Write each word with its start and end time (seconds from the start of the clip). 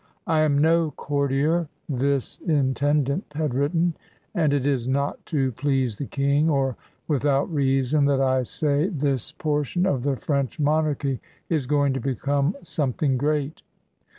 *^ 0.01 0.03
I 0.25 0.39
am 0.39 0.57
no 0.57 0.89
courtier,'' 0.89 1.67
this 1.87 2.39
intendant 2.39 3.31
had 3.35 3.53
written, 3.53 3.93
*^and 4.35 4.51
it 4.51 4.65
is 4.65 4.87
not 4.87 5.23
to 5.27 5.51
please 5.51 5.97
the 5.97 6.07
King 6.07 6.49
or 6.49 6.75
without 7.07 7.53
reason 7.53 8.05
that 8.05 8.19
I 8.19 8.41
say 8.41 8.87
this 8.87 9.31
portion 9.31 9.85
of 9.85 10.01
the 10.01 10.15
French 10.17 10.59
monarchy 10.59 11.19
is 11.49 11.67
going 11.67 11.93
to 11.93 11.99
become 11.99 12.55
some 12.63 12.93
thing 12.93 13.15
great. 13.15 13.61